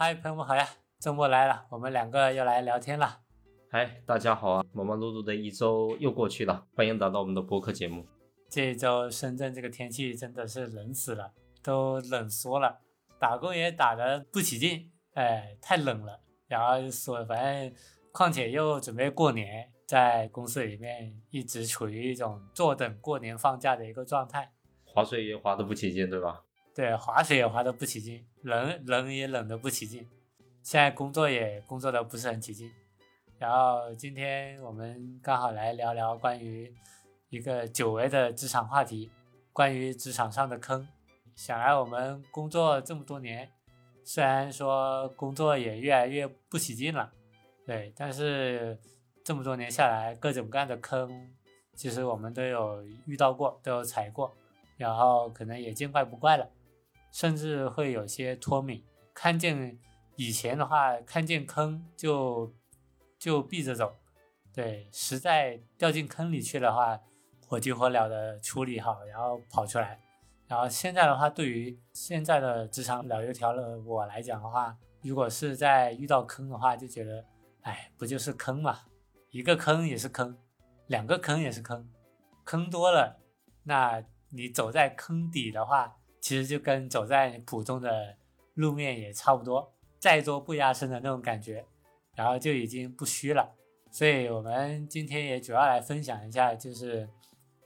[0.00, 0.64] 嗨，朋友们好呀！
[1.00, 3.18] 周末来了，我们两个又来聊天了。
[3.68, 4.64] 嗨，大家好啊！
[4.72, 8.06] 忙忙碌碌的一周又过去了，欢迎来到我们的播客节目。
[8.48, 11.32] 这一周深圳这个天气真的是冷死了，
[11.64, 12.78] 都冷缩了，
[13.18, 16.20] 打工也打得不起劲，哎，太冷了。
[16.46, 17.74] 然后说，反正
[18.12, 24.52] 况且又准备过年，在公司里面一直处于一种坐等过年放假的一个状态，
[24.84, 26.44] 划水也划得不起劲，对吧？
[26.78, 30.08] 对，划水也划得不起劲，冷冷也冷得不起劲，
[30.62, 32.70] 现在工作也工作的不是很起劲。
[33.36, 36.72] 然后今天我们刚好来聊聊关于
[37.30, 39.10] 一个久违的职场话题，
[39.52, 40.86] 关于职场上的坑。
[41.34, 43.50] 想来我们工作这么多年，
[44.04, 47.12] 虽然说工作也越来越不起劲了，
[47.66, 48.78] 对，但是
[49.24, 51.28] 这么多年下来，各种各样的坑，
[51.74, 54.32] 其实我们都有遇到过，都有踩过，
[54.76, 56.48] 然后可能也见怪不怪了，
[57.18, 58.84] 甚至会有些脱敏。
[59.12, 59.76] 看见
[60.14, 62.54] 以前的话，看见坑就。
[63.18, 63.96] 就避着走，
[64.54, 67.00] 对，实在掉进坑里去的话，
[67.48, 69.98] 火急火燎的处理好，然后跑出来。
[70.46, 77.26] 然后现在的话，对于现在的职场老油条的我来讲的话，如果是在遇到坑的话，就觉得，
[77.62, 78.82] 哎，不就是坑嘛，
[79.30, 80.38] 一个坑也是坑，
[80.86, 81.90] 两个坑也是坑，
[82.44, 83.18] 坑多了，
[83.64, 88.16] 那你走在坑底的话，其实就跟走在普通的
[88.54, 91.64] 路面也差不多，再多不压身的那种感觉。
[92.14, 93.54] 然后就已经不虚了，
[93.92, 97.08] 所以我们今天也主要来分享一下，就是，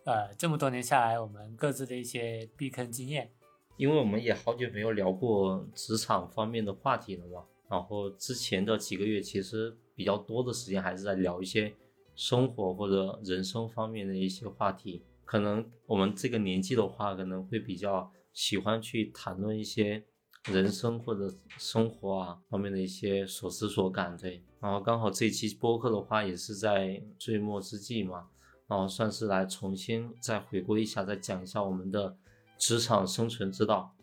[0.05, 3.33] 呃，这么多年下来我们各自的一些避坑经验。
[3.78, 11.75] 因为我们也好久没有聊过职场方面的话题了嘛，然后之前的几个月其实比较多的时间还是在聊一些
[12.14, 15.03] 生活或者人生方面的一些话题。
[15.25, 20.05] 可能我们这个年纪的话，可能会比较喜欢去谈论一些。
[20.50, 28.28] 人生或者生活啊方面的一些所思所感，对，然后刚好这期播客的话也是在岁末之际嘛，
[28.66, 32.16] 然后算是来重新再回顾一下，再讲一下我们的
[32.59, 33.94] 职场生存之道，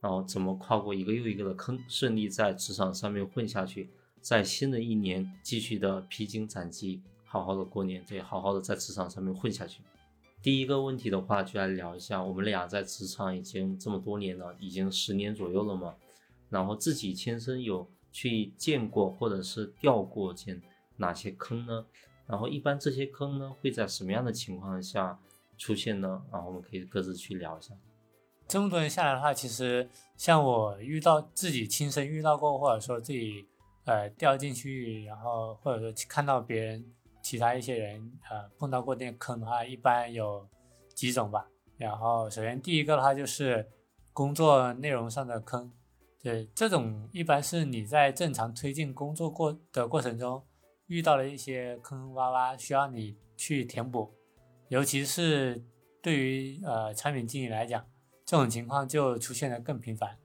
[0.00, 3.90] 然后怎么跨过一个又一个的坑，顺利在职场上面混下去，
[4.20, 9.82] 在新的一年继续的披荆斩棘，好好的过年，对，好好的在职场上面混下去。
[10.40, 15.96] 第一个问题的话，就来聊一下，我们俩在职场已经这么多年了，已经十年左右了嘛。
[16.48, 20.62] 然后自己亲身有去见过或者是掉过进
[20.96, 21.84] 哪些坑呢？
[22.26, 25.18] 然后一般这些坑呢会在什么样的情况下
[25.58, 26.22] 出现呢？
[26.30, 27.74] 然后我们可以各自去聊一下。
[28.46, 33.44] 这么多年下来的话，其实像我遇到自己亲身遇到过，或者说自己
[33.84, 36.94] 呃掉进去，然后或者说看到别人。
[37.20, 40.48] 其他一些人，呃，碰到过那个坑的话，一般有
[40.94, 41.48] 几种吧。
[41.76, 43.68] 然后，首先第一个的话就是
[44.12, 45.72] 工作内容上的坑，
[46.20, 50.44] 对，这种一般是你在正常推进工作过的过程中
[50.86, 54.12] 遇到了一些坑坑洼洼，需要你去填补。
[54.68, 55.64] 尤其是
[56.02, 57.86] 对于呃产品经理来讲，
[58.24, 60.18] 这种情况就出现的更频繁。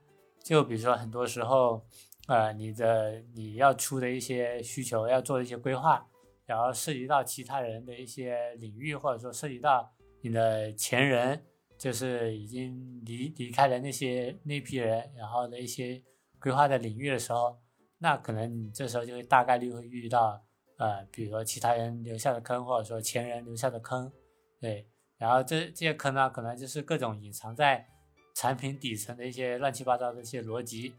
[0.43, 1.85] 就比如说很多时候，
[2.27, 6.07] 呃，你的你要出的一些需求，要做一些规划。
[6.45, 9.89] 然后涉及到其他人的一些领域，或者说涉及到
[10.21, 11.41] 你的前人，
[11.77, 16.01] 就是已经离离开了那些那批人，然后的一些
[16.39, 17.57] 规划的领域的时候，
[17.97, 20.41] 那可能你这时候就会大概率会遇到，
[20.77, 24.11] 呃，比如说其他人留下的坑，或者说前人留下的坑，
[24.59, 24.85] 对，
[25.17, 27.87] 然后这这些坑呢，可能就是各种隐藏在
[28.35, 30.93] 产品底层的一些乱七八糟的一些逻辑，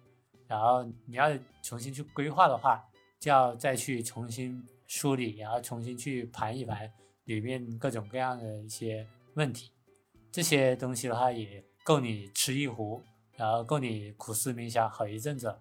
[0.47, 1.29] 然后你要
[1.63, 2.83] 重新去规划的话，
[3.21, 4.67] 就要再去重新。
[4.95, 6.89] 梳理，然后重新去盘一盘
[7.25, 9.73] 里面各种各样的一些问题，
[10.31, 13.03] 这些东西的话也够你吃一壶，
[13.35, 15.53] 然后够你苦思冥想好一阵子。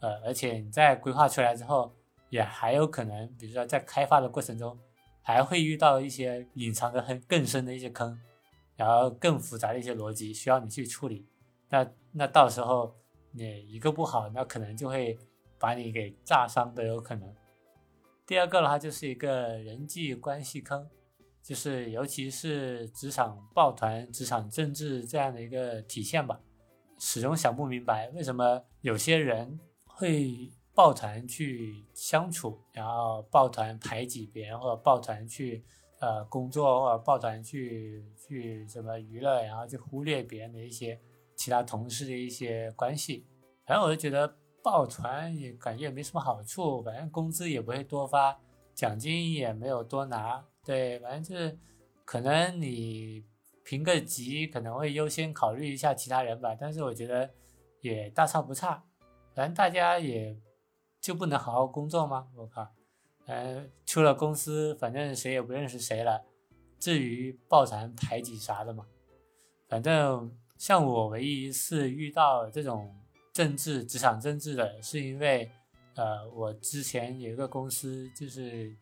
[0.00, 1.92] 呃，而且你在规划出来之后，
[2.30, 4.78] 也还有可能，比如说在开发的过程中，
[5.20, 8.18] 还会遇到一些隐藏的很更深的一些坑，
[8.74, 11.26] 然后更复杂的一些逻辑需要你去处理。
[11.68, 12.94] 那那到时候
[13.32, 15.18] 你一个不好，那可能就会
[15.58, 17.34] 把你给炸伤都有可能。
[18.28, 20.86] 第二个的话就是一个人际关系坑，
[21.42, 26.38] 就是尤其是职场抱团、职场政治这样的一个体现吧。
[26.98, 35.64] 始终想不明白为什么有些人会抱团去相处，然后抱团排挤别人，或者抱团去
[36.00, 41.00] 呃工作，或者抱团去去什么娱乐，然后去忽略别人的一些
[41.34, 43.24] 其他同事的一些关系。
[43.64, 44.36] 反正我就觉得。
[44.68, 48.38] 抱团也感觉也没什么好处，反正工资也不会多发，
[48.74, 51.58] 奖金也没有多拿，对，反正就是
[52.04, 53.24] 可能你
[53.64, 57.30] 评个级可能会优先考虑一下其他人吧，但是我觉得
[57.80, 58.84] 也大差不差，
[59.34, 60.38] 反正大家也
[61.00, 62.28] 就不能好好工作吗？
[62.36, 62.68] 我靠，
[63.24, 66.22] 呃，出了公司反正谁也不认识谁了，
[66.78, 68.84] 至于抱团排挤啥的嘛？
[69.66, 72.94] 反正像我唯一一次遇到这种
[73.38, 75.48] 政治职场政治的，是因为
[75.94, 78.74] 呃，我之前有一个公司就是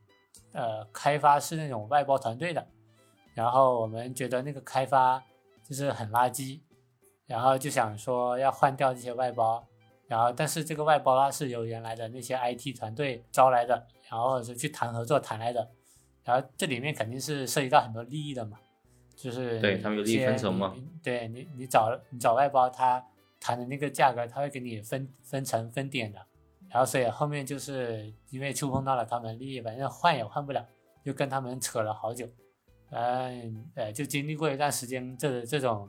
[0.52, 2.66] 呃开发是那种外包团队的，
[3.34, 5.22] 然后我们觉得那个开发
[5.62, 6.60] 就是很垃圾，
[7.26, 9.62] 然后就想说要换掉这些外包。
[10.08, 15.68] 然后，但是这个外包呢是由原来的那些 IT 团队招来的，然后是去谈合作谈来的，
[16.24, 18.58] 然后这里面肯定是涉及到很多利益的嘛，
[19.14, 23.04] 就是对他们有利益分成嘛，对你你找你找外包，他
[23.40, 26.18] 谈的那个价格他会给你分分成分点的，
[26.68, 30.66] 然后所以后面就是因为触碰到了他们利益，反正换也换不了，
[31.04, 32.26] 就跟他们扯了好久，
[32.90, 35.88] 嗯呃就经历过一段时间这这种。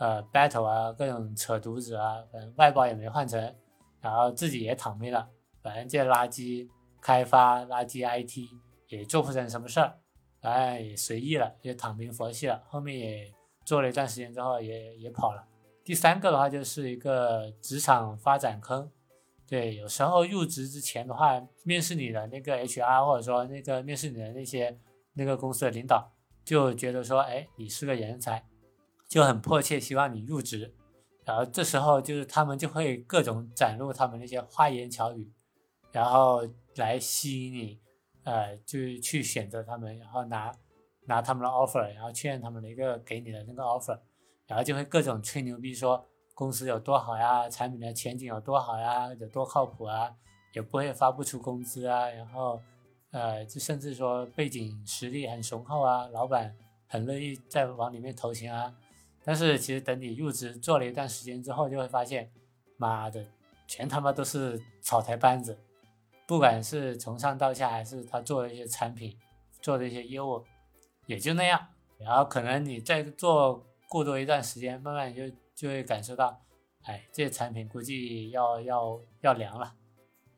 [0.00, 3.52] 呃，battle 啊，各种扯犊子啊，反正外包也没换成，
[4.00, 5.28] 然后自己也躺平了，
[5.60, 6.68] 反正这垃圾
[7.02, 8.48] 开发、垃圾 IT
[8.86, 9.98] 也做不成什么事儿，
[10.40, 12.62] 反正也随意了，也躺平佛系了。
[12.68, 13.34] 后面也
[13.64, 15.44] 做了一段时间之后，也也跑了。
[15.88, 18.90] 第三个的话就是一个职场发展坑，
[19.46, 24.78] 对，有时候入职之前的话，面试你的那个 HR 或者说那个面试你的那些
[25.14, 26.12] 那个公司的领导
[26.44, 28.44] 就觉得说，哎，你是个人才。
[29.08, 30.74] 就很迫切希望你入职，
[31.24, 35.32] 然后这时候就是他们就会各种展露他们那些花言巧语，
[35.90, 36.46] 然后
[36.76, 37.80] 来吸引你，
[38.24, 40.52] 呃，就去选择他们，然后拿
[41.06, 43.98] 拿他们的 offer，然后确认他们的一个给你的那个 offer，
[44.48, 46.04] 然后就会各种吹牛逼说
[46.34, 50.12] 公司有多好呀，产品的前景有多好呀，有多靠谱啊，
[50.54, 52.60] 也不会发不出工资啊，然后
[53.10, 56.56] 呃，就甚至说背景实力很雄厚啊，老板
[56.88, 58.74] 很乐意再往里面投钱啊。
[59.24, 62.30] 但是其实等你入职做了一段时间之后，就会发现，
[62.78, 63.26] 妈的，
[63.66, 65.58] 全他妈都是草台班子，
[66.26, 69.18] 不管是从上到下，还是他做的一些产品，
[69.60, 70.42] 做的一些业务，
[71.06, 71.66] 也就那样。
[71.98, 75.22] 然后可能你在做过多一段时间，慢慢就
[75.54, 76.40] 就会感受到，
[76.82, 79.74] 哎，这些产品估计要要要凉了，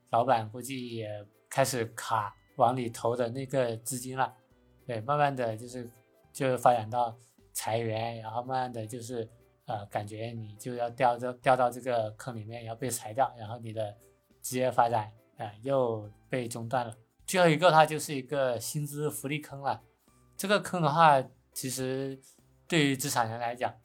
[0.09, 1.07] 老板估计也
[1.49, 4.33] 开始卡往里投的那个资金了。
[4.85, 5.89] 对，慢慢的就是
[6.31, 7.17] 就发展到。
[7.53, 9.29] 裁员，然后慢慢的就是，
[9.65, 13.93] 呃，感觉你就要掉这掉到这个坑里面，要被裁掉，然后你的
[14.41, 16.95] 职业发展，呃，又被中断了。
[17.27, 19.83] 最后一个它就是一个薪资福利坑了。
[20.37, 21.21] 这个坑的话，
[21.51, 22.17] 其实
[22.71, 23.75] 对于职场人来讲，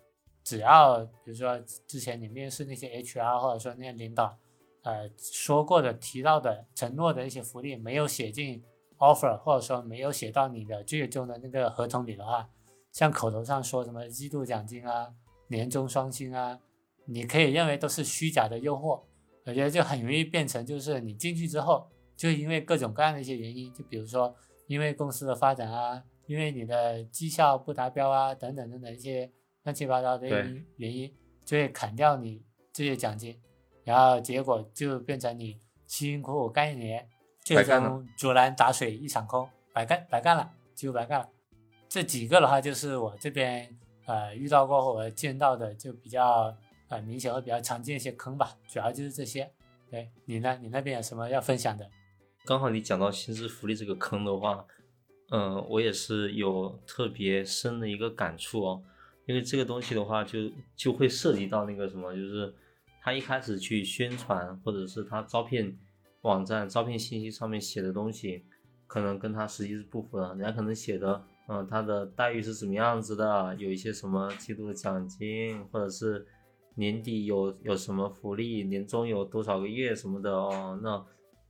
[0.44, 4.38] 只要比如说之前你面试那些 HR 或者说那些领导，
[4.85, 8.62] 呃，说过的、提到的、承诺的一些福利没有写进
[8.99, 12.49] offer，或者说没有写到你的最终的那个合同里的话。
[12.93, 15.12] 像口头上说什么季度奖金啊、
[15.49, 16.61] 年终双薪啊，
[17.06, 19.03] 你可以认为都是虚假的诱惑。
[19.47, 24.32] 我觉得就很容易变成，就是你进去之后，就因为各种各样的一些原因，就比如说
[24.69, 29.31] 因为公司的发展啊，因为你的绩效不达标啊，等等等等一些
[29.64, 30.28] 乱七八糟的
[30.76, 31.14] 原因，
[31.44, 33.40] 就会砍掉你这些奖金，
[33.84, 37.08] 然后结果就变成你辛辛苦苦干一年，
[37.43, 41.28] 最终竹篮打水一场空，白干白干了，就白干了。
[41.88, 46.55] 这几个的话，就是我这边呃遇到过或者见到的，就比较
[46.89, 49.51] 呃明显和比较常见一些坑吧，主要就是这些。
[49.89, 50.58] 对你呢？
[50.60, 51.89] 你那边有什么要分享的？
[52.44, 54.67] 刚好你讲到薪资福利这个坑的话，
[55.31, 58.83] 嗯，我也是有特别深的一个感触哦，
[59.27, 60.39] 因为这个东西的话，就
[60.77, 62.55] 就会涉及到那个什么，就是
[63.03, 65.77] 他一开始去宣传，或者是他招聘
[66.23, 68.45] 网站招聘信息上面写的东西，
[68.87, 71.25] 可能跟他实际是不符的，人家可能写的。
[71.49, 73.55] 嗯，他的待遇是怎么样子的？
[73.56, 76.27] 有一些什么季度的奖金，或者是
[76.75, 80.79] 年底有有什么福利，年终有多少个月什么的哦。
[80.83, 81.06] 那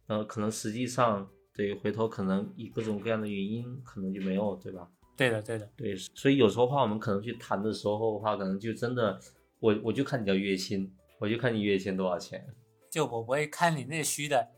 [0.07, 4.89] 呃，可能实际上对回头可能以各种各样的原因，可能就没有，对吧？
[5.17, 5.97] 对的，对的，对。
[5.97, 9.19] 所以有时候话，我们可能去谈的时候的话，可能就真的，
[9.59, 12.47] 我我就看你的月薪，我就看你月薪多少钱，
[12.91, 14.49] 就我不会看你那虚的。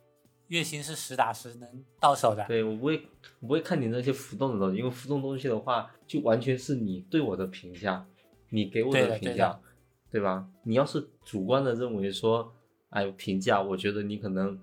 [0.49, 3.03] 月薪是实打实能到手的，对我不会，
[3.41, 8.07] 我不会看你那些浮动的东西，因为浮动东西的话，就完全是你对我的评价，
[8.49, 9.61] 你给我的评价，
[10.11, 10.49] 对吧？
[10.65, 12.51] 你要是主观的认为说，
[12.89, 14.59] 哎，评价，我觉得你可能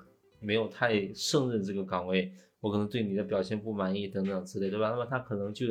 [0.45, 4.91] 没有太胜任这个岗位，我可能对你的表现不满意等等之类，对吧？
[4.91, 5.67] 那么他可能就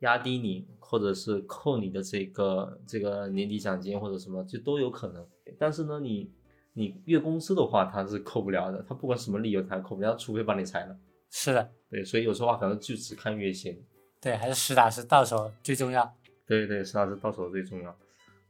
[0.00, 5.26] 压低你，或者是扣你的这个这个年底奖金或者什么，就都有可能。
[5.58, 6.32] 但是呢，你。
[6.78, 10.94] 你月工资的话，他是扣不了的，他不管什么理由，他扣不了，除非把你裁了。
[11.30, 13.82] 是的，对，所以有时候话可能就只看月薪。
[14.20, 16.14] 对，还是实打实到手最重要。
[16.46, 17.98] 对对，实打实到手最重要。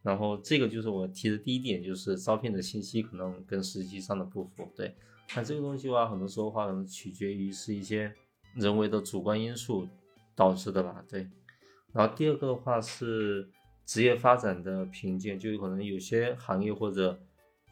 [0.02, 4.72] 然后这个就是我提的第一点，就是招聘的信息可能跟实际上的不符。
[4.74, 4.92] 对，
[5.34, 8.14] 那这个东西的话，很多时候的话可能取决于是一些
[8.54, 9.86] 人为的主观因素
[10.34, 11.28] 导致的吧，对。
[11.92, 13.48] 然后第二个的话是
[13.84, 17.18] 职业发展的瓶颈，就有可能有些行业或者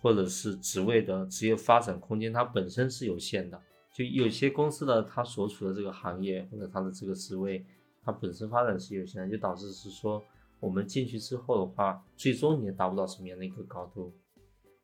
[0.03, 3.61] 或者是职位的职业发展空间它本身是有限的，
[3.95, 7.65] 就有些公司的它所处的这个行业或者它的这个职位，
[8.03, 10.23] 它本身发展是有限的，就导致是说
[10.61, 14.13] 我们进去之后的话，最终你也达不到什么样的一个高度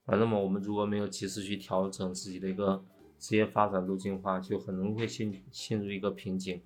[0.06, 0.16] 啊。
[0.16, 2.84] 那么我们如果没有及时去调整自己的一个
[3.18, 6.62] 职业发展路径的话，就很容易会陷陷入一个瓶颈，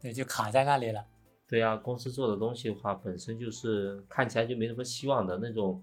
[0.00, 1.04] 对，就卡在那里了。
[1.48, 5.82] 对呀，公司做的东西的话，本身就是看起来就没什么希望的那种，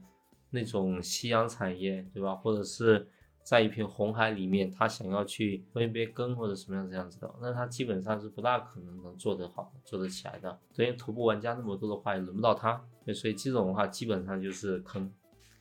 [0.51, 2.35] 那种夕阳产业，对吧？
[2.35, 3.07] 或者是
[3.43, 10.59] 在一片红海里面，他想要去分一杯羹或者什么样这样子的，那他基本上是不大可能能做得好、做得起来的。
[10.71, 12.79] 所以头部玩家那么多的话，也轮不到他。
[13.13, 15.11] 所以这种的话，基本上就是坑。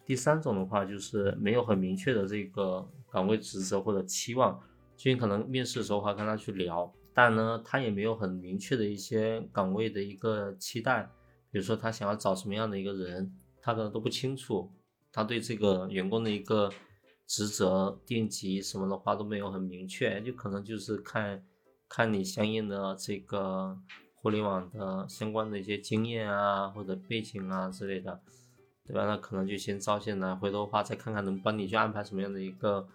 [0.06, 4.60] 第三种的话，就是没有很明确的这个岗位职责或者期望，
[4.96, 6.92] 就你可能面试的时候话跟他去聊。
[7.14, 11.08] 但呢，他也没有很明确的一些岗位的一个期待，
[11.50, 13.32] 比如说他想要找什么样的一个人，
[13.62, 14.70] 他可能都不清楚。
[15.12, 16.68] 他对这个员工的一个
[17.28, 21.44] 职责、定级什么的话都没有很明确，就可能就是看
[21.88, 23.78] 看你相应的这个
[24.16, 28.20] 互联网的相关的一些经验啊或者背景啊之类的，
[28.86, 29.06] 对吧？
[29.06, 32.88] 那可能就先招进来，回头的话再看看能帮你去安排什么样的一个。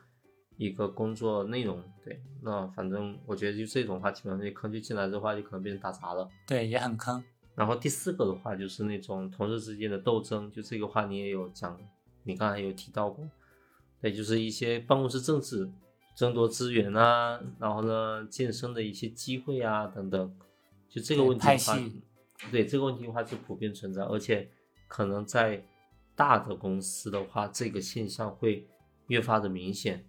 [0.62, 7.24] 一个工作内容，对，那反正我觉得就这种话，基本上这坑就进来的话，就可能变成打杂了，对，也很坑。
[7.55, 11.79] 然后第四个的话，就是那种同事之间的斗争，就这个话你也有讲，
[12.24, 13.25] 你刚才有提到过，
[14.01, 15.72] 对，就是一些办公室政治，
[16.13, 20.38] 争夺资源啊，然后呢，晋升的一些机会啊等等，
[20.89, 21.79] 就这个问题的话，
[22.51, 24.50] 对这个问题的话是普遍存在，而且
[24.89, 25.63] 可能在
[26.19, 28.67] 大的公司的话，这个现象会
[29.07, 30.05] 越发的明显。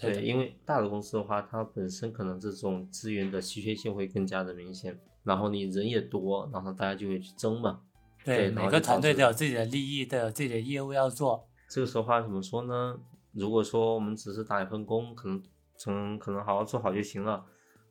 [0.00, 7.82] 对，因为大的公司的话，它本身可能这种资源的稀缺性会更加的明显，然后你人也多，然后大家就会去争嘛。
[8.24, 11.46] 对，每个团队都有自己的利益，都有自己的业务要做。
[11.68, 12.98] 这个时候话怎么说呢？
[13.30, 15.40] 如果说我们只是打一份工，可能
[15.76, 17.44] 从可能好好做好就行了，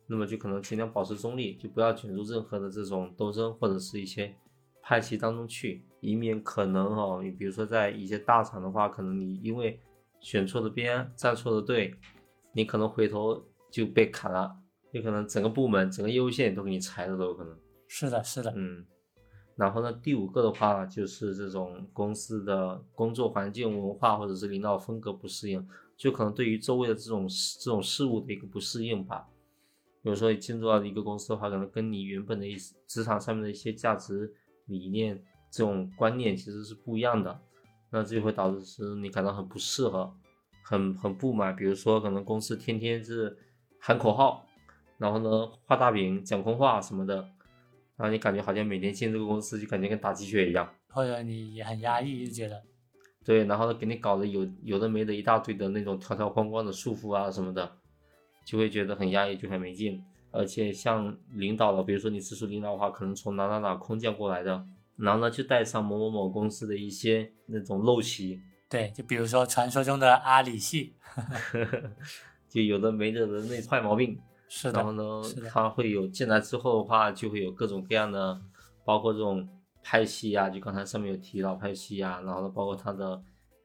[0.08, 4.36] 那么就可能尽量保持中立，就不要卷入任何的这种斗争或者是一些
[4.82, 9.80] 派系当中去，以免可能哈，你比如说在一些大厂的话，可能你因为。
[10.26, 11.94] 选错的边，站错的队，
[12.54, 14.56] 你可能回头就被砍了，
[14.94, 17.54] 有可能整个部门、整个业务线都给你裁了都有可能。
[17.90, 18.86] 是的，是的，嗯。
[19.58, 25.68] 然后呢，第五个的话就是这种公司的工作环境、文化或者是领导风格不适应，
[25.98, 27.28] 就可能对于周围的这种
[27.60, 29.28] 这种事物的一个不适应吧。
[30.02, 32.56] 比如说你进入到一个公司的话，可能跟你原本的一
[32.88, 34.34] 职场上面的一些价值
[34.68, 35.22] 理念、
[35.54, 37.40] 这种观念其实是不一样的。
[37.92, 40.12] 那这就会导致是你感到很不适合，
[40.64, 41.56] 很很不满。
[41.56, 43.38] 比如说，可能公司天天是
[43.80, 44.48] 喊口号，
[44.98, 47.18] 然后呢画大饼、讲空话什么的，
[47.96, 52.64] 然后你感觉好像每天进这个公司就感觉跟打鸡血一样，或者你也很压抑，就觉得
[53.24, 57.72] 对，然后呢给你搞得有有的没的一大堆的那种条条框框的束缚啊什么的，
[58.44, 60.04] 就会觉得很压抑，就很没劲。
[60.32, 64.66] 而且像领导了，比如说你直属领导的话，可能从哪哪哪空降过来的。
[64.98, 70.94] 然后呢，就带上某某某公司的一些那种陋习，对，就比如说传说中的阿里系，
[72.48, 74.20] 就有的没的的那坏毛病。
[74.48, 74.80] 是的。
[74.80, 75.04] 然后呢，
[75.50, 78.40] 他会有进来之后的话，就会有各种各样的，
[78.86, 79.48] 包括这种
[79.82, 83.20] 派系啊，就刚才上面有提到派系啊，然后呢，包括他的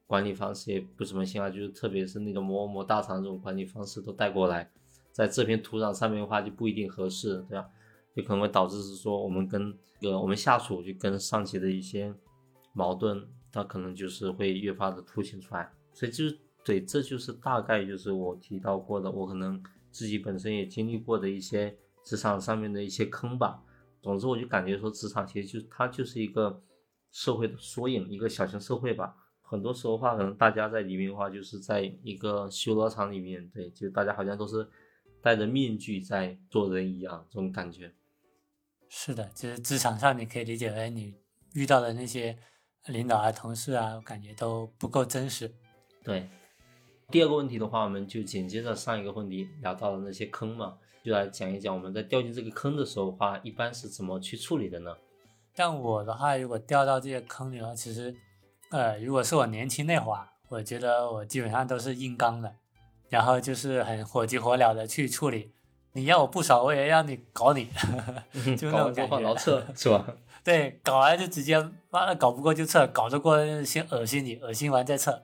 [0.07, 4.71] 管理方式也不怎么行啊，就是特别是那种某某某大厂这种管理方式都带过来，
[5.13, 7.69] 在这片土壤上面的话就不一定合适，对吧？
[8.19, 9.73] 就可能会导致是说我们跟
[10.03, 12.13] 呃我们下属就跟上级的一些
[12.73, 15.73] 矛盾，它可能就是会越发的凸显出来。
[15.93, 21.73] 所以就是对，这就是大概就是我提到过的，我可能自己本身也经历过的一些
[22.05, 23.63] 职场上面的一些坑吧。
[24.03, 26.61] 总之，我就感觉说职场其实就它就是一个
[27.13, 29.15] 社会的缩影，一个小型社会吧。
[29.43, 34.69] 很多时候话，可能大家在里面的话，就是在一个修罗场里面，对，就大家好像都是
[35.23, 37.95] 戴着面具在做人一样，这种感觉。
[38.89, 41.15] 是的，就是职场上你可以理解为你
[41.55, 42.37] 遇到的那些
[42.87, 45.53] 领导啊、同事啊，我感觉都不够真实。
[46.03, 46.29] 对，
[47.11, 54.97] 第二个问题的话，我们就紧接着上一个问题聊到的那些坑嘛，就来讲一讲我们在掉进这个坑的时候的话，一般是怎么去处理的呢？
[55.55, 58.15] 像我的话，如果掉到这些坑里了，其实，
[58.71, 62.55] 呃，如果是我年轻那会儿，我觉得我基本上都是硬刚的，
[63.11, 65.53] 然后就是很火急火燎的去处理。
[65.99, 67.69] 你要我不爽，我也让你搞你，
[68.57, 69.21] 就那种感觉。
[69.21, 70.07] 劳撤是吧？
[70.45, 71.59] 对，搞完就直接，
[71.91, 75.23] 妈的搞不过就撤，搞得过先恶心你，恶心完再撤。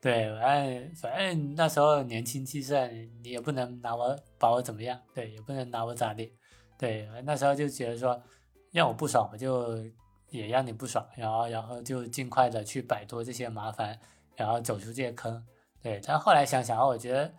[0.00, 6.32] 对，反正反正那时候年轻气盛，你也不能拿我把我怎么样，对，也不能拿我咋地，
[6.78, 8.22] 对，那时候就觉得说
[8.70, 9.84] 让我不爽，我就
[10.30, 13.98] 也让你不爽，然后然后就尽快的去摆脱这些麻烦，
[14.36, 15.42] 然后走出这些坑，
[15.82, 16.00] 对。
[16.06, 17.32] 但后来想想，我觉得，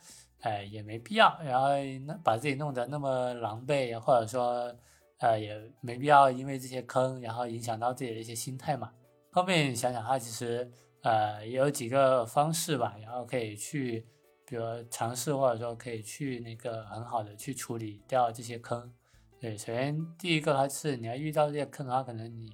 [0.45, 1.67] 哎，也没必要，然后
[2.05, 4.73] 那把自己弄得那么狼狈，或者说，
[5.19, 8.91] 呃，也没必要因为这些坑，然后影响到自己的一些心态嘛。
[9.31, 10.71] 后面想想哈，其实。
[11.05, 14.03] 呃，也有几个方式吧，然后可以去，
[14.43, 18.91] 比如尝试或者说可以去那个很好的去处理掉这些坑。
[19.39, 22.51] 对，首先第一个的话是你要遇到这些坑的话，可能你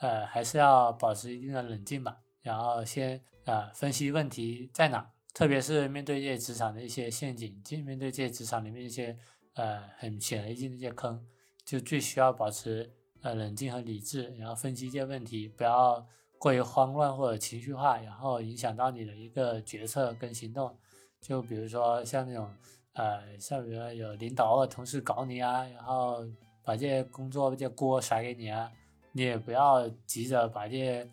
[0.00, 9.14] 呃还是要保持一定的冷静吧，然后先呃分析问题在哪，特别是面对这些职场的一些陷阱，就面对这些职场里面一些
[9.54, 11.22] 呃很显而易见的一些坑，
[11.66, 16.06] 就最需要保持呃冷静和理智，然后分析这些问题，不要。
[16.36, 20.76] 过于慌乱或者情绪化，然后影响到你的一个决策跟行动。
[21.18, 22.46] 就比如说像那种，
[22.92, 26.22] 呃，像比如说有领导或同事搞你啊，然后
[26.62, 28.70] 把这些工作这些锅甩给你啊，
[29.12, 31.08] 你也不要急着把这些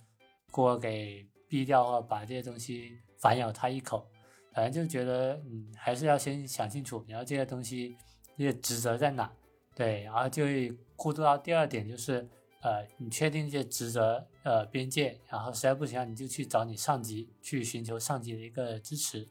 [0.51, 4.05] 锅给避掉，或把这些东西反咬他一口。
[4.53, 7.95] 反正就觉得，嗯，还是要先想清楚，然后这些东西
[8.37, 9.31] 这些职责在哪？
[9.73, 12.27] 对，然后就会过渡到第二点，就是。
[12.63, 19.27] 呃，你确定这些职责呃边界，然后实在不行，你就去找你上级，去寻求上级的一个支持，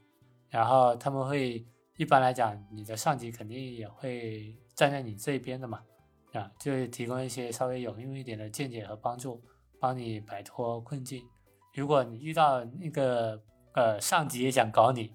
[0.48, 1.64] 然后他们会
[1.96, 5.80] 一般来讲，你的上级肯定也会站在你这一边的嘛，
[6.32, 9.40] 啊，就会提供一些稍微有用一点的见解和帮助，
[9.78, 11.22] 帮你摆脱困境。
[11.72, 13.40] 如果你遇到那个
[13.72, 15.12] 呃上级也想搞你，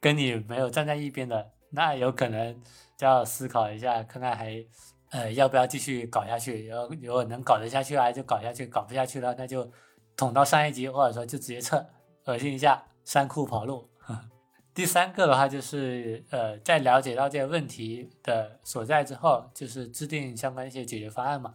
[0.00, 2.60] 跟你没有站在一边的，那有可能
[2.96, 4.64] 就要思考一下，看看还。
[5.10, 6.66] 呃，要不要继续搞下去？
[6.66, 9.66] 然后如果能搞得下去啊，就搞下去；搞不下去了，那就
[10.14, 11.82] 捅到上一级，或者说就直接撤，
[12.26, 13.88] 恶心一下，三库跑路。
[14.74, 21.54] 第三个的话就是，呃，在了解到这个问题的所在之后，就是制定相关一些解决方案嘛。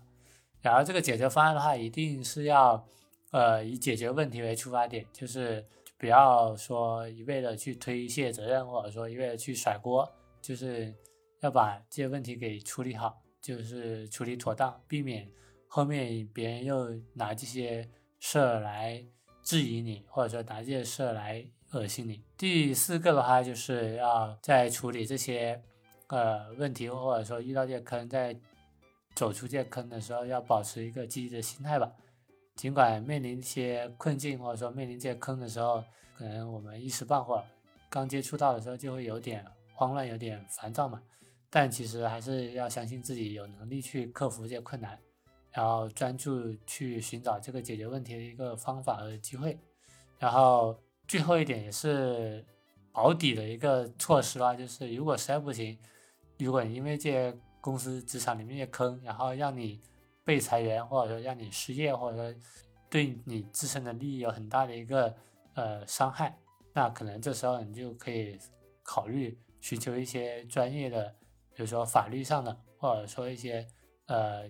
[0.63, 2.83] 然后这个解决方案的话，一定是要，
[3.29, 5.63] 呃，以解决问题为出发点，就是
[6.03, 10.05] 不要说一味的去推卸责任，或者说一味的去甩锅，
[10.41, 10.93] 就是
[11.39, 13.23] 要把这些问题给处理好。
[13.41, 15.29] 就是处理妥当，避免
[15.65, 17.89] 后面别人又拿这些
[18.19, 19.01] 事儿来
[19.43, 22.21] 质疑你，或者说拿这些事儿来恶心你。
[22.37, 25.61] 第四个的话，就是要在处理这些
[26.07, 28.37] 呃问题，或者说遇到这些坑，在
[29.15, 31.89] 走出这些坑的时候，要保持一个积极的心态吧。
[32.55, 35.83] 尽管面临一些困境，或者说面临这些坑的时候，
[36.17, 37.43] 可能我们一时半会儿
[37.89, 41.01] 刚接触到的时候，就会有点慌乱，有点烦躁嘛。
[41.49, 44.97] 但其实还是要相信自己有能力去克服这些困难，
[45.51, 49.57] 然后专注去寻找这个解决问题的一个方法和机会。
[50.17, 50.75] 然后
[51.07, 52.43] 最后一点也是
[52.91, 55.77] 保底的一个措施啦，就是如果实在不行，
[56.39, 59.79] 如果你因为这些公司职场里面的坑，然后让你
[60.23, 62.39] 被裁员，或者说让你失业，或者说
[62.89, 65.15] 对你自身的利益有很大的一个
[65.55, 66.37] 呃伤害，
[66.73, 68.39] 那可能这时候你就可以
[68.83, 71.15] 考虑寻求一些专业的。
[71.55, 73.63] 比如说法律上的，或者说一些
[74.07, 74.49] 呃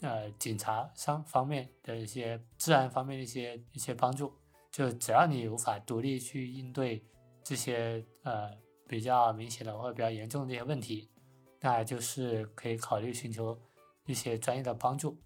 [0.00, 4.32] 呃警察上方面的一些治安方面的一些一些帮助，
[4.72, 7.04] 就只要你无法独立去应对
[7.44, 8.50] 这些呃
[8.88, 11.10] 比较明显的或者比较严重的这些问题，
[11.60, 13.54] 那就是可以考虑寻求
[14.08, 15.16] 一些专业的帮助。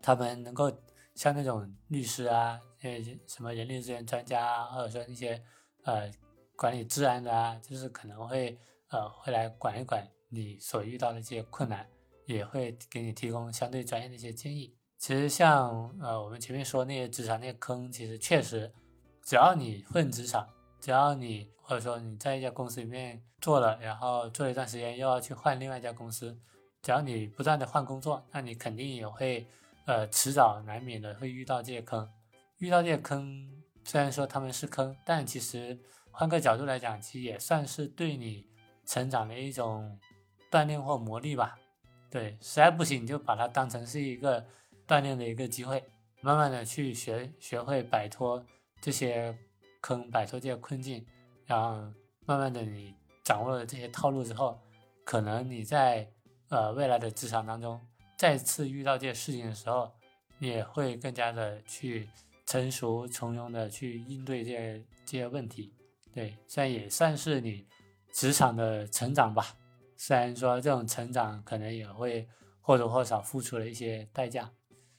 [0.00, 0.72] 他们能够
[1.14, 5.42] 像那种律师啊，呃什么人力资源专家啊，或者说那些
[5.84, 6.10] 呃
[6.56, 10.08] 管理治安的啊，就是可能会呃会来管一管。
[10.30, 11.84] 你所遇到的一些困难，
[12.24, 14.74] 也会给你提供相对专业的一些建议。
[14.96, 18.72] 其实像呃我们前面说那些职场那些坑，其实确实，
[19.24, 26.38] 只要你混职场，只要你或者说你在一家公司里面做了，然后做了一段时间又要去换另外一家公司，
[26.82, 29.46] 只要你不断的换工作，那你肯定也会
[29.86, 32.08] 呃迟早难免的会遇到这些坑。
[32.58, 33.50] 遇到这些坑，
[33.84, 35.78] 虽然说他们是坑，但其实
[36.10, 38.46] 换个角度来讲，其实也算是对你
[38.84, 39.98] 成长的一种。
[40.50, 41.56] 锻炼或磨砺吧，
[42.10, 44.44] 对，实在不行你就把它当成是一个
[44.84, 45.80] 锻炼的一个机会，
[46.22, 48.44] 慢慢的去学学会摆脱
[48.80, 49.32] 这些
[49.80, 51.06] 坑，摆脱这些困境，
[51.46, 51.80] 然后
[52.26, 54.60] 慢慢的你掌握了这些套路之后，
[55.04, 56.10] 可能你在
[56.50, 57.80] 呃未来的职场当中
[58.16, 59.90] 再次遇到这些事情的时候，
[60.38, 62.08] 你也会更加的去
[62.44, 65.72] 成熟从容的去应对这些这些问题，
[66.12, 67.66] 对，这也算是你
[68.12, 69.56] 职场的成长吧。
[69.96, 72.28] 虽然说这种成长可能也会
[72.60, 74.50] 或多或少付出了一些代价，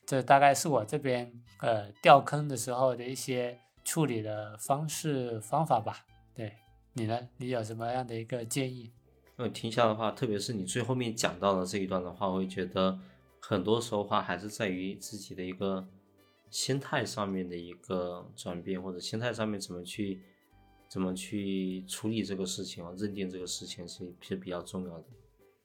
[0.05, 6.05] 这大概是我这边呃掉坑的时候的一些处理的方式方法吧。
[6.33, 6.53] 对
[6.93, 7.27] 你呢？
[7.37, 8.93] 你有什么样的一个建议？
[9.37, 12.99] 因为听下的话，特别是你最后面讲到的这一段的话，我会觉得
[13.39, 15.87] 很多时候话还是在于自己的一个
[16.49, 20.21] 心态上面的一个转变，或者心态上面怎么去
[20.89, 25.05] 怎么去处理这个事情啊，认定这个事情是是比较重要的。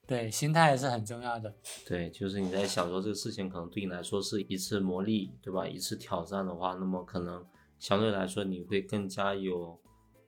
[0.06, 1.52] 对，心态是很重要的。
[1.84, 5.66] 对，就是你在想说这个事情可能对你来说是一次磨砺，对吧？
[5.66, 7.44] 一次挑战的话，那么可能
[7.80, 9.76] 相对来说你会更加有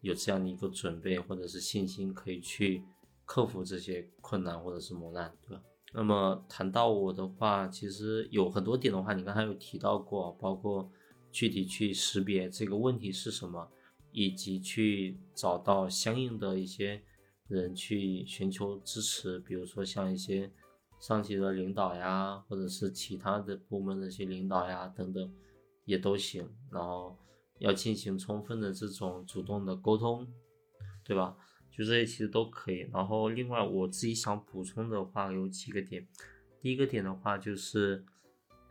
[0.01, 2.83] 有这样的一个准备或者是信心，可以去
[3.29, 5.63] 克服这些困难或者是磨难，对吧？
[5.93, 10.91] 那么谈到我的话，其实有很多点的话，你刚才有提到过，包括
[11.31, 13.71] 具体去识别这个问题是什么，
[14.13, 17.05] 以及去找到相应的一些。
[17.49, 20.53] 人去寻求支持，比如说像一些
[21.01, 25.33] 上级的领导呀，或者是其他的部门的一些领导呀等等，
[25.87, 26.47] 也都行。
[26.71, 27.17] 然后
[27.59, 30.29] 要进行充分的这种主动的沟通，
[31.03, 31.39] 对吧？
[31.79, 32.81] 就这些其实都可以。
[32.93, 36.05] 然后另外我自己想补充的话有几个点，
[36.61, 38.05] 第一个点的话就是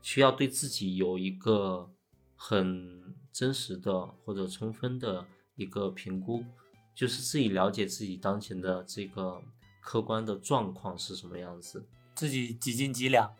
[0.01, 1.89] 需要对自己有一个
[2.35, 6.43] 很真实的或者充分的一个评估。
[6.93, 9.39] 就是自己了解自己当前的这个
[9.79, 13.31] 客观的状况是什么样子，自己几斤几两，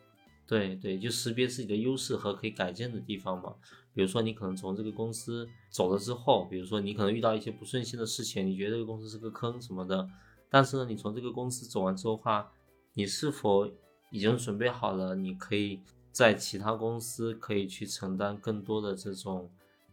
[0.46, 3.56] 对对，就识别自己的优势和可以改进的地方嘛。
[3.98, 10.08] 比如说你可能从这个公司走了之后，比如说你可能遇到一些不顺心的事情，你觉得这个公司是个坑什么的，
[10.48, 12.48] 但是呢，你从这个公司走完之后话，
[12.94, 13.68] 你是否
[14.12, 15.80] 已经准备好了，你可以
[16.12, 19.50] 在其他公司可以去承担更多的这种。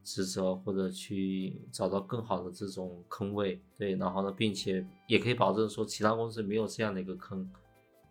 [0.07, 7.51] 职责或者去找到更好的这种坑位，对，然后呢，并且也可以保证说其他公司没有这样的一个坑，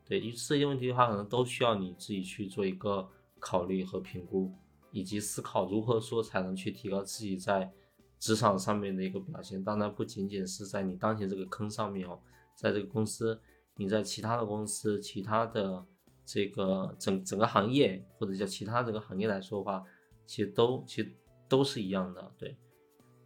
[0.04, 4.50] 对，因为这些问题的话，可能都需要你自己去做一个考虑和评估，
[4.94, 7.70] 以及思考如何说才能去提高自己在
[8.18, 9.62] 职场上面的一个表现。
[9.62, 12.18] 当然，不仅仅是在你当前这个坑上面哦，
[12.54, 13.38] 在这个公司，
[13.76, 15.85] 你在其他的公司、其他的
[16.24, 19.85] 这个整整个行业或者叫其他这个行业来说的话，
[20.24, 21.12] 其实都其实。
[21.46, 22.57] 都是一样的，对，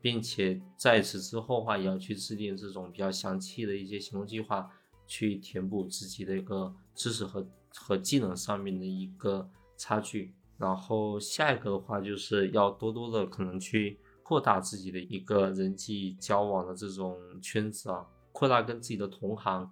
[0.00, 4.68] 并且在此之后的话，也要去制定这种比较详细的一些行动计划，
[5.06, 10.34] 去填补自己的一个知识和和技能上面的一个差距。
[10.58, 19.70] 然后下一个的话，就是要多多的可能去扩大自己的一个人际交往的这种圈子啊，扩大跟自己的同行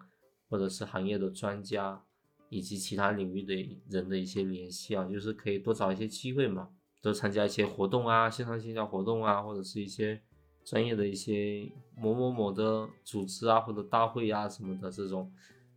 [0.49, 2.03] 或者是行业的专家
[2.49, 6.69] 以及其他领域的人的一些联系啊，就是可以多找一些机会嘛。
[7.03, 10.21] 多参加一些活动啊，线上线下活动啊，或者是一些
[10.65, 15.33] 专业的一些某某某的组织啊，或者大会啊什么的这种，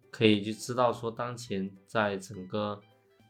[0.09, 2.81] 可以就知道说当前在整个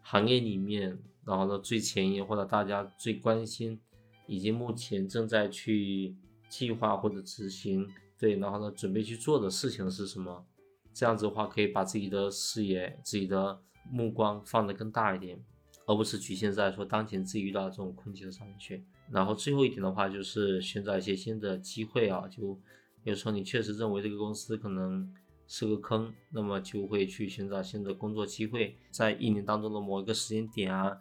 [0.01, 0.97] 行业里面，
[1.29, 3.79] 然后呢最前沿或者大家最关心，
[4.25, 6.15] 以及目前正在去
[6.49, 7.87] 计划或者执行，
[8.17, 10.43] 对，然后呢准备去做的事情是什么？
[10.91, 13.61] 这样子的话可以把自己的视野、自己的
[13.91, 15.39] 目光放得更大一点。
[15.85, 18.83] 而不是局限在说当前自己遇到这种困境上面去。
[19.09, 22.27] 然后最后一点的话，就是寻找一些新的机会啊。
[22.27, 22.59] 就
[23.03, 25.11] 有时候你确实认为这个公司可能
[25.49, 30.97] 是个坑，那么就会去寻找新的工作机会，在一年当中的某一个时间点啊，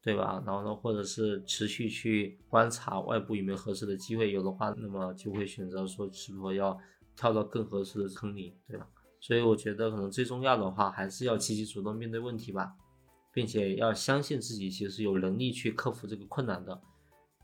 [0.00, 0.40] 对吧？
[0.46, 6.78] 然后呢，或者是持续去观察外部有没有合适的机会，有的话，那么就会选择说是否要
[7.16, 8.86] 跳到更合适的坑里，对吧？
[9.18, 12.76] 所以我觉得可能最重要的话，还是要积极主动面对问题吧。
[13.32, 16.80] 并且要相信自己其实有能力去克服这个困难的，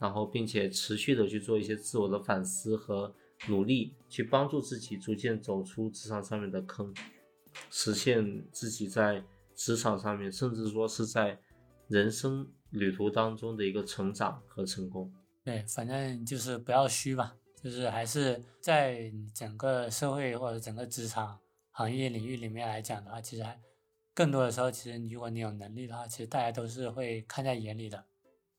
[0.01, 3.15] 然后并且持续的去做一些自我的反思和
[3.49, 6.95] 努力，去帮助自己逐渐走出职场上面的坑，
[7.71, 9.25] 实现自己在
[9.55, 11.39] 职场上面，甚至说是在
[11.89, 15.13] 人生旅途当中的一个成长和成功。
[15.45, 21.39] 对，反正就是不要虚吧，就是还是在整个社会或者整个职场
[21.71, 23.61] 行业领域里面来讲的话，其实还。
[24.15, 28.05] 更多的时候，其实如果你有能力的话，其实大家都是会看在眼里的。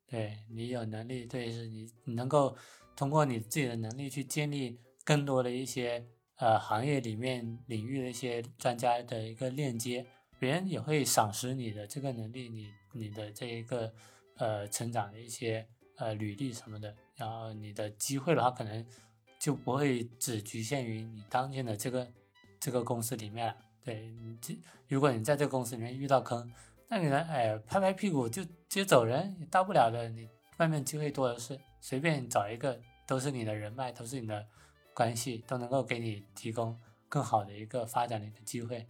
[0.08, 2.58] 对你有能力，对是你能够
[2.96, 6.06] 通过你自己的能力去建立更多的一些
[6.38, 10.06] 呃行业里面领域的一些专家的一个链接，
[10.40, 13.94] 别人也会赏识你的这个能力，你你的这一个
[14.38, 18.86] 呃成长的一些呃履历什么的，然后你的机会的话，可能
[19.40, 22.08] 就不会只局限于你当前的这个
[22.60, 23.56] 这个公司里面了。
[23.84, 26.50] 对你这，如果你在这个公司里面遇到坑，
[26.88, 27.20] 那你呢？
[27.30, 30.08] 哎，拍拍屁股就直接走人，也大不了的。
[30.08, 34.48] 你外面机会多的是，随便找一个都是你的人脉，都是你的
[34.94, 38.88] 关系，都能够给你提供更好的一个发展的一个机会。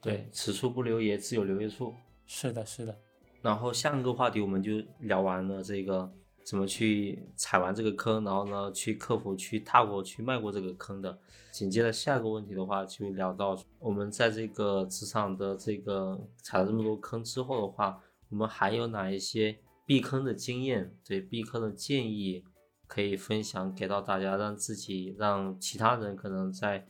[0.00, 1.94] 对，此处不留爷，自有留爷处。
[2.26, 2.98] 是的，是的。
[3.42, 11.16] 然后下一个话题我们就聊完了这个怎么去踩完这个坑，然后呢去克服、去踏过、去迈过这个坑的。
[11.52, 20.96] 紧接着下一个问题的话，就聊到我们在这个职场的这个踩了这么多坑之后的话，我们还有哪一些避坑的经验？
[21.04, 22.44] 对避坑的建议
[22.86, 26.86] 可以分享给到大家，让自己、让其他人可能在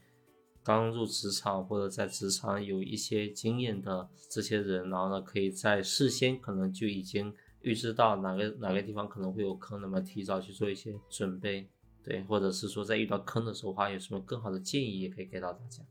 [0.63, 11.69] 刚入职场或者在职场有一些经验的这些人，然后呢，可以在事先可能就已经预知到哪个哪个地方可能会有坑，那么提早去做一些准备。
[12.05, 15.85] 对，或者是说在遇到坑的时候，话有什么更好的建议也可以给到大家。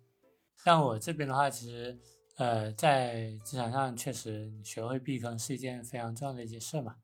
[0.58, 1.98] 像我这边的话，其实
[2.41, 6.95] 呃，在职场上确实学会避坑是一件非常重要的一件事嘛。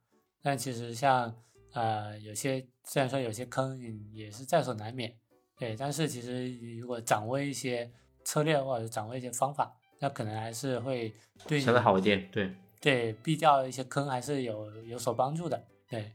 [0.41, 1.31] 但其实像
[1.73, 3.79] 呃有些虽然说有些坑
[4.11, 5.15] 也是在所难免，
[5.55, 7.87] 对，但是其实如果掌握一些
[8.25, 11.13] 策略或者掌握一些方法，那可能还是会
[11.47, 12.27] 对相对好一点。
[12.31, 15.63] 对对，避掉一些坑还是有有所帮助的。
[15.87, 16.13] 对。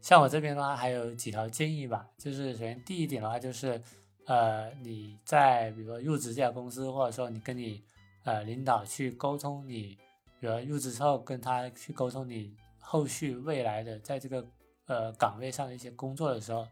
[0.00, 2.06] 像我这边的话，还有几条建议吧。
[2.16, 3.82] 就是首先第一点的话，就是
[4.26, 7.82] 呃，你在比如说入职这家公司，或者说你跟你
[8.24, 9.98] 呃领导去沟通，你
[10.40, 14.46] 比如入职之后跟他去沟通你后续未来的在这个
[14.86, 16.66] 呃岗位上的一些工作的时候，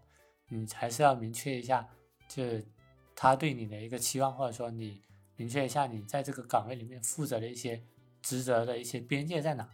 [0.49, 1.89] 你还是要明确一下，
[2.29, 2.65] 就是
[3.15, 5.03] 他对你的一个期望，或者说你
[5.37, 7.83] 明确一下你在这个岗位里面负责的一些
[8.23, 9.69] 职责的一些边界在哪。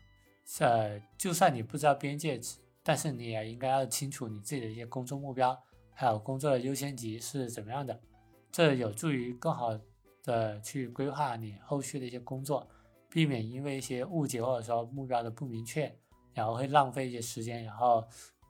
[0.60, 2.40] 呃，就算你不知道边界。
[2.86, 5.58] 但是你也应该要清楚你自己的一些工作目标，
[5.94, 7.98] 还有工作的优先级是怎么样的，
[8.52, 9.72] 这有助于更好
[10.24, 12.66] 的去规划你后续的一些工作，
[13.08, 15.96] 避免因为一些误解或者说目标的不明确，
[16.32, 18.04] 然后会浪费一些时间，然后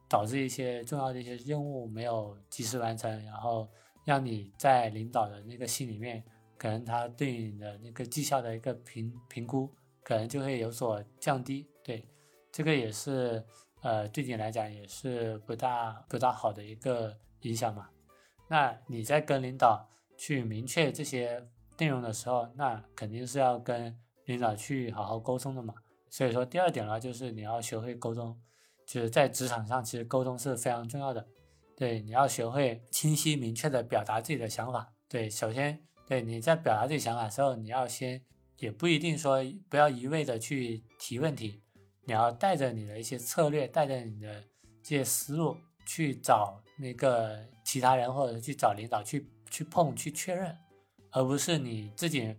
[0.08, 3.68] 导致一些重要的一些任务没有及时完成，然后
[4.06, 6.24] 让你在领导的那个心里面，
[6.56, 9.68] 可能他对你的那个绩效的一个评评估，
[10.02, 11.68] 可能就会有所降低。
[11.82, 12.08] 对，
[12.50, 13.44] 这个也是。
[13.84, 17.90] 呃，对你来讲也是不大不大好的一个影响嘛。
[18.48, 21.46] 那你在跟领导去明确这些
[21.78, 25.74] 内容的时候，那肯定是要跟领导去好好沟通的嘛。
[26.10, 28.40] 所以说，第二点的话就是你要学会沟通，
[28.86, 31.26] 就是在职场上其实沟通是非常重要的。
[31.76, 34.92] 对，你要学会清晰明确的表达自己的想法。
[35.08, 38.22] 对，首先，对你在表达自己想法的时候，你要先
[38.58, 41.62] 也不一定说不要一味的去提问题。
[42.06, 44.40] 你要带着你的一些策略，带着你的
[44.82, 50.56] 这些思路去找那个其他人，或者去找领导去去碰去确认，
[51.14, 52.36] 而不是你自己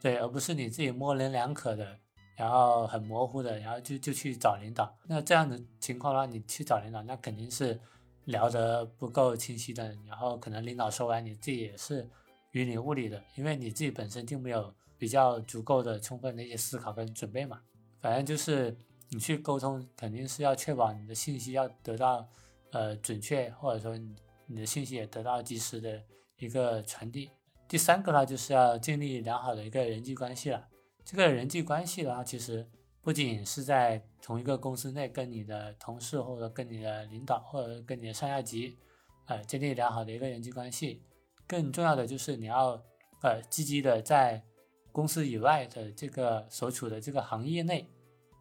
[0.00, 1.98] 对，而不是你自己模棱两可的，
[2.36, 4.96] 然后很模糊的，然后就就去找领导。
[5.06, 7.80] 那这样的情况呢，你去找领导，那肯定是
[8.26, 12.08] 聊得不够清晰的，然后可能领导说完，你自己也是
[12.52, 17.60] 云里雾里的，因为你自己本身就没有比较足够的充分的一些思考跟准备嘛。
[18.00, 18.76] 反正就是。
[19.10, 22.28] 你去沟通，肯定是要确保你的信息要得到，
[22.72, 24.14] 呃，准确，或者说你
[24.44, 25.98] 你的信息也得到及时的
[26.36, 27.30] 一个传递。
[27.68, 30.66] 第三个呢，就是要建立良好的一个人际关系了。
[31.04, 32.66] 这个人际关系的话，其实
[33.02, 38.78] 不仅是在同一个公司内跟你的同事，或者跟你的领导，或者跟你的上下级，
[39.26, 41.02] 呃，建立良好的一个人际关系。
[41.46, 42.82] 更重要的就是你要，
[43.22, 44.42] 呃，积极的在
[44.90, 47.88] 公司以外的这个所处的这个行业内。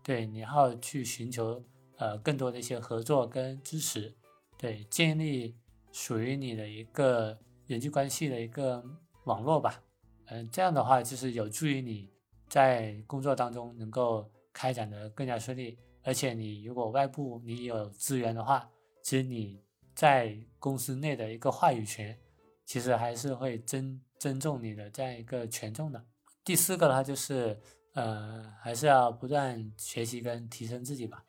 [0.03, 1.61] 对，你要去寻求
[1.97, 4.15] 呃更多的一些合作跟支持，
[4.57, 5.57] 对，建立
[5.91, 8.81] 属于你的一个人际关系的一个
[9.27, 9.83] 网络吧，
[10.25, 12.09] 嗯，这样的话就是有助于你
[12.49, 18.67] 在工作当中能够开展的更加顺利，而且你如果外部你有资源的话，
[19.03, 19.61] 其实你
[19.93, 22.17] 在公司内的一个话语权，
[22.65, 26.03] 其实还是会尊尊重你的这样一个权重的。
[26.43, 27.55] 第四个的话就是。
[27.93, 31.23] 呃，还是要不断学习跟提升自己吧。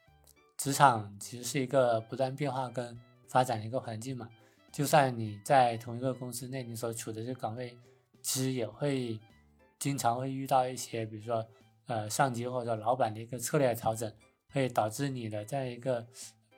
[0.58, 2.94] 职场其实是一个不断变化跟
[3.26, 4.28] 发展的一个环境嘛。
[4.70, 7.74] 就算你在同一个公司内，你所处的这个岗位，
[8.29, 9.19] 其实也会
[9.79, 11.43] 经常会遇到一些，比如说
[11.87, 14.12] 呃上级或者老板的一个策略调整，
[14.53, 16.07] 会导致你的这样一个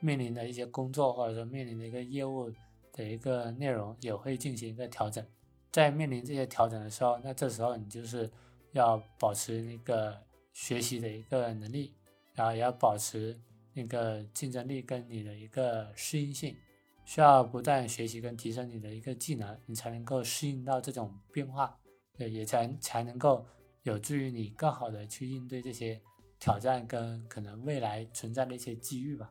[0.01, 2.51] 面临的一些工作或者说面临的一个业务
[2.91, 5.25] 的一个内容也会进行一个调整。
[5.71, 8.29] 在面临这些调整的时候，那这时候你就是。
[8.73, 10.17] 要保持那个
[10.53, 11.93] 学习的一个能力，
[12.33, 13.37] 然后也要保持
[13.73, 16.55] 那个竞争力跟你的一个适应性，
[17.11, 21.77] 需要不断学习跟提升你的一个技能，你才能够适应到这种变化，
[22.17, 23.45] 对，也才才能够
[23.83, 26.01] 有助于你更好的去应对这些
[26.39, 29.29] 挑战跟可能未来存在的一些机遇吧。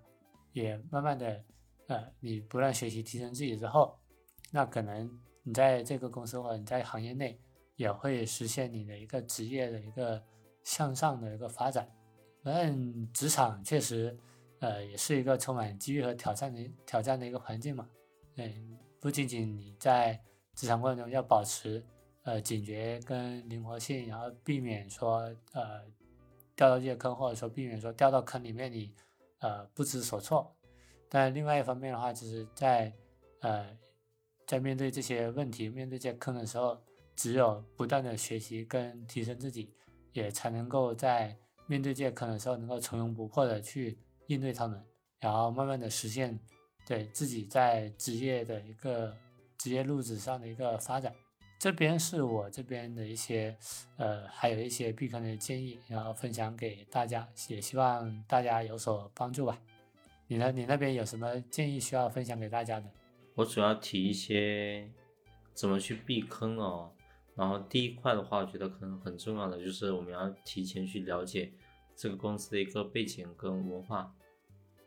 [0.52, 1.42] 也慢慢的，
[1.86, 3.98] 呃，你不断学习提升自己之后，
[4.50, 5.10] 那可能
[5.42, 7.40] 你在这个公司或者你在行业内。
[7.76, 10.22] 也会实现你的一个职业的一个
[10.62, 11.90] 向上的一个发展。
[12.42, 14.14] 反正职场确实，
[14.60, 17.88] 呃，也是一个充满机遇和挑战的挑战的一个环境嘛。
[18.36, 20.18] 嗯，不仅仅你在
[20.54, 21.82] 职场过程中要保持
[22.22, 25.82] 呃警觉跟灵活性，然后避免说呃
[26.54, 28.94] 掉到这些坑，或者说避免说掉到坑里面你
[29.40, 30.54] 呃不知所措。
[31.08, 32.92] 但另外一方面的话，就是在
[33.40, 33.76] 呃
[34.46, 36.78] 在面对这些问题、面对这些坑的时候，
[37.16, 39.72] 只有不断的学习跟提升自己，
[40.12, 43.98] 也才能够在面对这些坑的时候，能够从容不迫的去
[44.30, 44.80] 应对他们，
[45.18, 46.38] 然后慢慢的实现
[46.86, 49.16] 对自己在职业的一个
[49.58, 51.12] 职业路子上的一个发展。
[51.58, 53.54] 这边是我这边的一些
[53.96, 59.60] 呃，还有一些避坑的建议，然后分享给大家，也希望大家有所帮助吧。
[60.28, 60.52] 你呢？
[60.52, 62.88] 你那边有什么建议需要分享给大家的？
[63.34, 64.88] 我主要提一些
[65.52, 66.92] 怎么去避坑哦。
[67.34, 71.52] 然后第一块的话，我觉得可能很重要的就是我们要提前去了解
[72.00, 74.10] 这个公司的一个背景跟文化，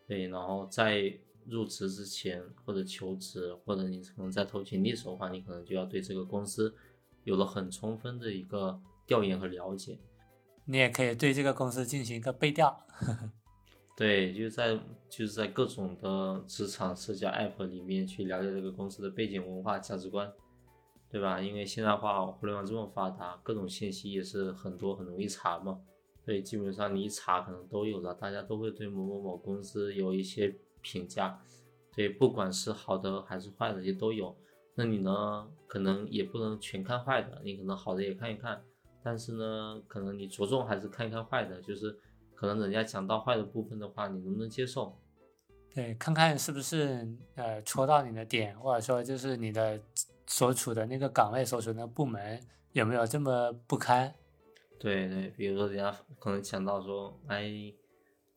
[0.08, 6.74] 对，然后在入职之前或者求职，或者你可能在投简历的时候的话，你可能就要对这个公司
[7.24, 10.00] 有了很充分的一个调研和了解。
[10.66, 12.76] 你也可以对这个公司进行一个背调。
[13.96, 14.76] 对，就在
[15.08, 20.34] 就是在各种的职场社交 app 里面去了解这个公司的背景、文化、价值观。
[21.12, 21.40] 对吧？
[21.40, 25.80] 因为现在话互联网这么发达，各种信息也是很多，很容易查嘛。
[26.24, 31.42] 所以基本上你一查可能都有了，大家都会对某某某公司有一些评价。
[31.96, 34.36] 对，不管是好的还是坏的也都有。
[34.76, 38.64] 那你呢，可能也不能全看坏的，你可能好的也看一看。
[39.04, 41.98] 但是呢，可能你着重还是看一看坏的，就是
[42.34, 44.98] 可能人家讲到坏的部分的话，你能不能接受？
[45.74, 49.80] 对，看看是不是呃戳到你的点，或者说就是你的。
[50.26, 54.12] 所处的那个岗位，所处的部门有没有这么不堪？
[54.84, 57.74] 对对，比如说人家可能想到说，哎，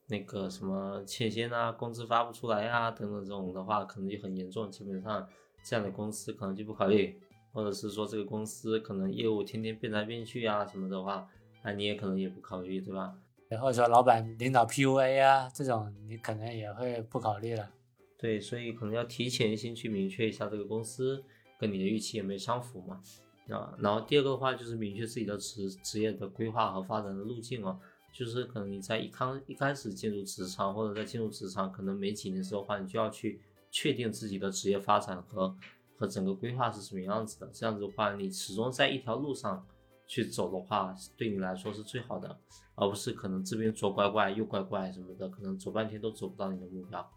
[0.07, 4.71] 那个什么欠薪啊，工资发不出来啊，等等这种的话，可能就很严重。
[4.71, 5.29] 基本上
[5.65, 7.19] 这样的公司可能就不考虑，
[7.53, 11.29] 或者是说这个公司可能业务天天变来变去啊什么的话，
[11.65, 13.19] 那你也可能也不考虑，对吧？
[13.61, 17.69] 或者说老板领导 PUA 啊这种，你可能也会不考虑了。
[18.17, 21.25] 对，所以可能要提前先去明确一下这个公司。
[21.59, 23.01] 跟你的预期有没有相符嘛，
[23.49, 27.79] 啊，然后第二个的话就是明确自己的职职业的规划和发展的路径哦，
[28.13, 35.57] 就是可能你在一开一开始进入职场或者在进入职场可能没几年之后的话，你就要去确定自己的职业发展和
[35.97, 39.65] 和整个规划是什么样子的，这样子的话你始终在一条路上
[40.07, 42.39] 去走的话，对你来说是最好的，
[42.75, 47.11] 而不是可能这边左拐拐右拐拐什么的，可能走半天都走不到你的目标，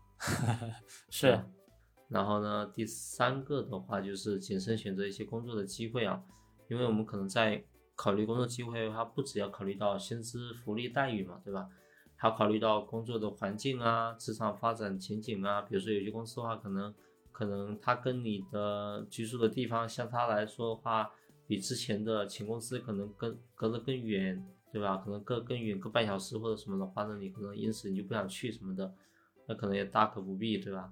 [1.10, 1.40] 是。
[2.10, 6.22] 然后呢，第三个的话就是谨慎选择一些工作的机会啊，
[6.68, 7.64] 因为我们可能在
[7.96, 11.70] 考虑工作机会的话，不只要考虑到薪资、福利待遇嘛，对吧？
[12.16, 15.62] 还要考虑到工作的环境啊、职场发展前景啊。
[15.62, 16.94] 比如说有些公司的话，可能
[17.32, 21.12] 可能它跟你的居住的地方，相差来说的话，
[21.46, 24.44] 比之前的前公司可能更隔得更远，
[24.74, 24.98] 对吧？
[24.98, 28.94] 可能隔更远，隔半小时或者什么的话，那你可能因此你就不想去什么的，
[29.48, 30.92] 那可能也大可不必，对吧？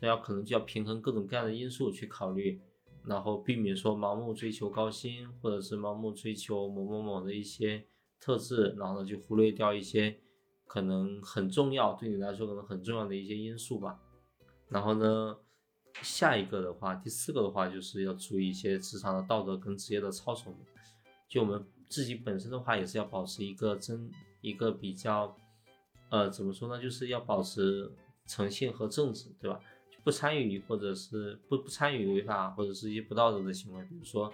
[0.00, 2.60] 这要可能就要平衡各种各样的因素去考虑，
[3.04, 7.84] 然后避免说盲目追求高薪，或者是盲目追求某某某的一些
[8.20, 10.18] 特质，然后呢就忽略掉一些
[10.66, 14.00] 可能很重要对你来说可能很重要的一些因素吧。
[14.68, 15.36] 然后呢，
[16.02, 20.54] 下一个的话，第四个的话就是要注意一些职场的道德跟职业的操守。
[21.28, 25.34] 就我们自己本身的话，也是要保持一个真一个比较，
[26.10, 27.90] 呃，怎么说呢，就是要保持
[28.26, 29.58] 诚信和正直，对吧？
[30.04, 34.32] 不参与或者是不不参与违法或者是一些不道德的行为，比如说，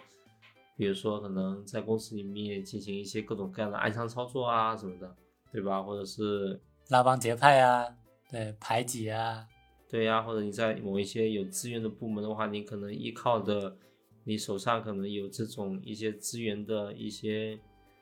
[0.76, 5.16] 比如说可能在公司里面进行一些各种各样的暗箱操作啊什么的，
[5.52, 5.82] 对吧？
[5.82, 7.86] 或者是拉帮结派啊，
[8.30, 9.46] 对排挤啊，
[9.88, 13.76] 对呀，或者你在某一些有资源的部门的话，你可能依靠的，
[14.24, 17.58] 你手上可能有这种一些资源的一些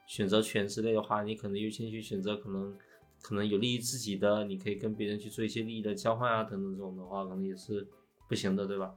[0.07, 2.76] 选择权之类的话，你可能优先去选择可能。
[3.23, 7.89] 可能有利于自己的，你可以跟别人去做一些利益的交换啊，等等这种的话，可能也是
[8.29, 8.95] 不行的，对吧？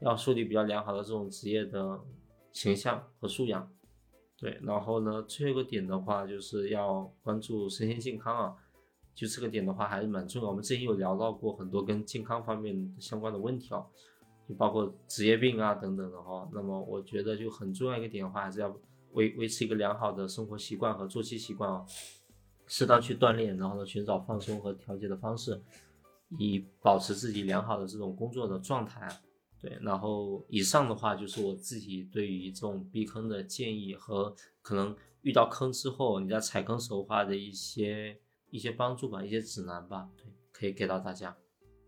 [0.00, 1.98] 要树立比较良好的这种职业的
[2.52, 3.68] 形象和素养，
[4.38, 4.58] 对。
[4.62, 8.56] 然后呢，最后一个点的话，就是要关注身心健康啊，
[9.14, 10.48] 就这个点的话还是蛮重要。
[10.48, 13.84] 我们之前有聊到过很多跟健康方面相关的问题啊，
[14.46, 16.48] 就包括职业病啊等等的哈。
[16.52, 18.68] 那么我觉得就很重要一个点的话，还是要
[19.12, 21.84] 维维持一个良好的生活习惯和作息习惯啊。
[22.66, 25.60] 适当去锻炼，然后呢，寻找放松和调节的方式，
[26.38, 29.08] 以保持自己良好的这种工作的状态。
[29.58, 40.08] 对，然后以上的话就是我自己对于这种避坑的建议和可能遇到坑之后你在踩坑时候话的一些一些帮助吧，一些指南吧。
[40.16, 41.34] 对，可以给到大家。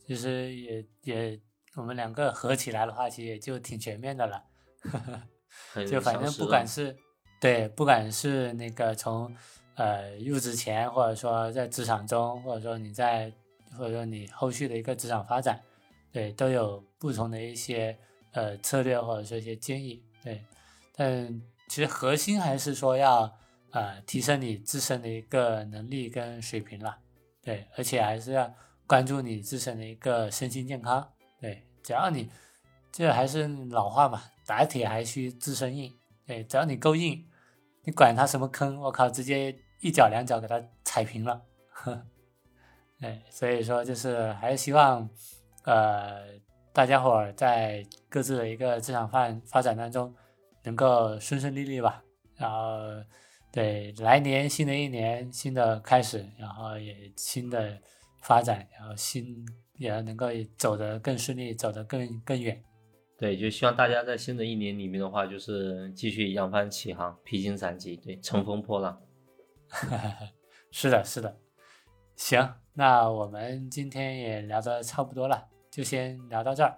[0.07, 1.41] 其实也也
[1.77, 4.43] 我们两个合起来的话，其实也就挺全面的了。
[5.87, 6.97] 就反正不管是
[7.41, 9.33] 对，不管是那个从
[9.79, 13.33] 呃入职前，或者说在职场中，或者说你在
[13.77, 15.63] 或者说你后续的一个职场发展，
[16.13, 17.97] 对，都有不同的一些
[18.33, 20.05] 呃策略或者说一些建议。
[20.23, 20.45] 对，
[20.95, 23.33] 但其实核心还是说要
[23.71, 26.99] 呃提升你自身的一个能力跟水平了。
[27.41, 28.53] 对，而且还是要
[28.87, 31.09] 关注你自身的一个身心健康。
[31.41, 32.29] 对，只要你
[32.91, 34.23] 这还是老话嘛。
[34.45, 35.95] 打铁还需自身硬，
[36.27, 37.23] 对，只要你够硬，
[37.85, 42.07] 你管他什么坑，我靠，直接一脚两脚给他踩平了，呵，
[43.01, 45.09] 哎，所以说就是还是希望，
[45.65, 46.39] 呃，
[46.73, 50.15] 大家伙儿在各自的一个职场发发展当中
[50.65, 52.03] 能够顺顺利利吧，
[52.37, 52.79] 然后
[53.53, 57.79] 对来年新的一年新的开始，然后也新的
[58.23, 60.27] 发展，然后新也能够
[60.57, 62.61] 走得更顺利，走得更更远。
[63.17, 69.01] 对，就希望大家在新的一年里面的话，就是继续扬帆起航，披荆斩棘，对，乘风破浪。
[70.71, 71.37] 是的，是的。
[72.17, 76.77] 行，那我们今天也聊得差不多了，就先聊到这儿。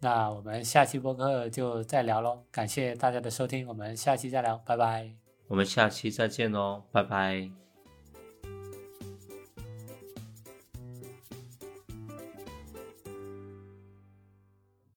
[0.00, 2.42] 那我们下期播客就再聊喽。
[2.50, 5.12] 感谢大家的收听，我们下期再聊，拜拜。
[5.46, 7.69] 我们下期再见喽，拜拜。